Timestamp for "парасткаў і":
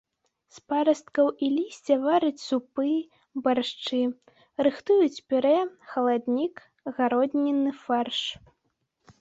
0.71-1.49